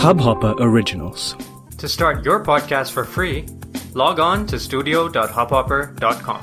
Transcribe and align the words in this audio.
Hubhopper 0.00 0.54
Originals. 0.58 1.36
To 1.76 1.86
start 1.86 2.24
your 2.24 2.42
podcast 2.42 2.92
for 2.92 3.04
free, 3.04 3.44
log 3.92 4.18
on 4.18 4.46
to 4.46 4.58
studio.hubhopper.com. 4.58 6.42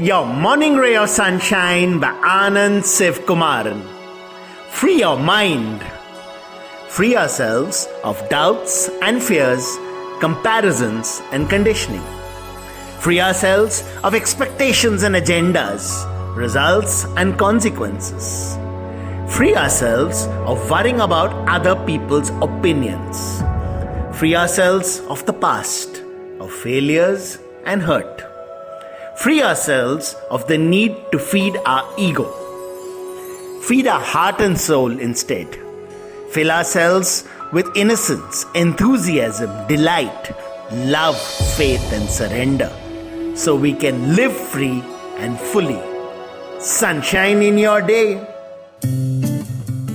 Your 0.00 0.26
morning 0.26 0.74
ray 0.74 0.96
of 0.96 1.08
sunshine 1.08 2.00
by 2.00 2.08
Anand 2.08 2.82
Sivakumaran. 2.82 3.86
Free 4.70 4.98
your 4.98 5.16
mind. 5.16 5.80
Free 6.88 7.14
ourselves 7.16 7.86
of 8.02 8.18
doubts 8.30 8.90
and 9.00 9.22
fears, 9.22 9.78
comparisons 10.18 11.22
and 11.30 11.48
conditioning. 11.48 12.02
Free 12.98 13.20
ourselves 13.20 13.84
of 14.02 14.16
expectations 14.16 15.04
and 15.04 15.14
agendas, 15.14 16.04
results 16.34 17.04
and 17.16 17.38
consequences. 17.38 18.58
Free 19.28 19.54
ourselves 19.54 20.26
of 20.46 20.70
worrying 20.70 21.00
about 21.00 21.32
other 21.48 21.76
people's 21.86 22.30
opinions. 22.42 23.42
Free 24.18 24.34
ourselves 24.34 25.00
of 25.08 25.24
the 25.26 25.32
past, 25.32 26.02
of 26.40 26.52
failures 26.52 27.38
and 27.64 27.82
hurt. 27.82 28.24
Free 29.16 29.42
ourselves 29.42 30.16
of 30.30 30.46
the 30.48 30.58
need 30.58 30.96
to 31.12 31.18
feed 31.18 31.56
our 31.66 31.88
ego. 31.96 32.26
Feed 33.62 33.86
our 33.86 34.00
heart 34.00 34.40
and 34.40 34.58
soul 34.58 34.98
instead. 34.98 35.48
Fill 36.30 36.50
ourselves 36.50 37.24
with 37.52 37.66
innocence, 37.76 38.44
enthusiasm, 38.54 39.50
delight, 39.68 40.32
love, 40.72 41.20
faith, 41.56 41.92
and 41.92 42.08
surrender 42.08 42.72
so 43.36 43.54
we 43.54 43.72
can 43.72 44.16
live 44.16 44.36
free 44.36 44.82
and 45.16 45.38
fully. 45.38 45.80
Sunshine 46.60 47.42
in 47.42 47.58
your 47.58 47.82
day. 47.82 48.37